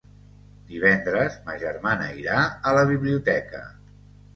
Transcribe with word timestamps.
Divendres 0.71 1.37
ma 1.49 1.59
germana 1.67 2.11
irà 2.25 2.41
a 2.49 2.77
la 2.81 2.91
biblioteca. 2.97 3.67